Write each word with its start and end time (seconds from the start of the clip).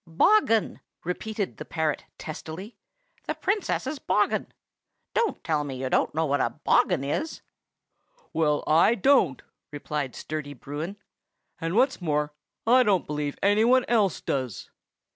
"Bogghun," 0.07 0.79
repeated 1.03 1.57
the 1.57 1.63
parrot 1.63 2.05
testily. 2.17 2.75
"The 3.27 3.35
Princess's 3.35 3.99
bogghun! 3.99 4.51
Don't 5.13 5.43
tell 5.43 5.63
me 5.63 5.75
you 5.79 5.91
don't 5.91 6.15
know 6.15 6.25
what 6.25 6.41
a 6.41 6.49
bogghun 6.65 7.03
is!" 7.03 7.43
"Well, 8.33 8.63
I 8.65 8.95
don't," 8.95 9.43
replied 9.69 10.15
sturdy 10.15 10.55
Bruin; 10.55 10.97
"and 11.59 11.75
what's 11.75 12.01
more, 12.01 12.33
I 12.65 12.81
don't 12.81 13.05
believe 13.05 13.37
any 13.43 13.63
one 13.63 13.85
else 13.87 14.21
does!" 14.21 14.71